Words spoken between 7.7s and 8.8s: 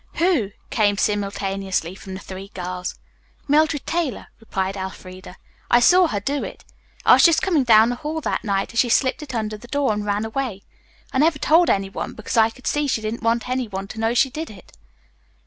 the hall that night as